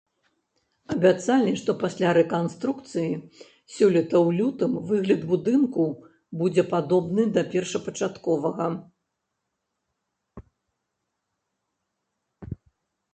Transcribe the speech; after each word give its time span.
Абяцалі, 0.93 1.51
што 1.63 1.71
пасля 1.83 2.13
рэканструкцыі 2.17 3.11
сёлета 3.75 4.15
ў 4.25 4.29
лютым 4.39 4.71
выгляд 4.93 5.21
будынку 5.33 5.85
будзе 6.41 6.63
падобны 6.73 7.29
да 7.39 7.47
першапачатковага. 7.53 8.73